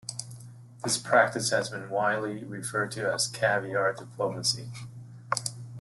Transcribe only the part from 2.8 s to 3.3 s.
to as